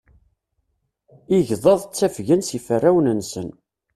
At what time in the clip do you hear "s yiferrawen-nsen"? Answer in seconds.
2.47-3.49